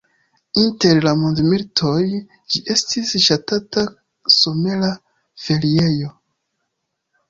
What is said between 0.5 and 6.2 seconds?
Inter la mondmilitoj ĝi estis ŝatata somera feriejo.